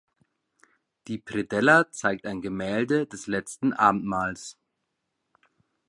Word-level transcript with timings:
Die 1.07 1.19
Predella 1.19 1.91
zeigt 1.91 2.25
ein 2.25 2.41
Gemälde 2.41 3.05
des 3.05 3.27
Letzten 3.27 3.71
Abendmahls. 3.71 4.57